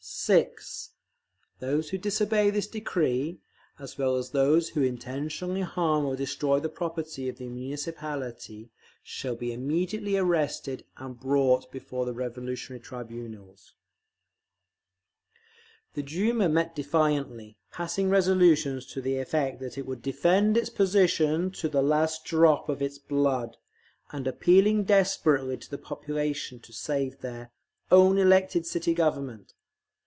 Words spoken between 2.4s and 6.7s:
this decree, as well as those who intentionally harm or destroy the